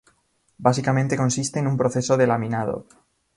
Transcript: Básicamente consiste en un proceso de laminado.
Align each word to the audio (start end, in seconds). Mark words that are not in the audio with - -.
Básicamente 0.57 1.15
consiste 1.15 1.59
en 1.59 1.67
un 1.67 1.77
proceso 1.77 2.17
de 2.17 2.25
laminado. 2.25 2.87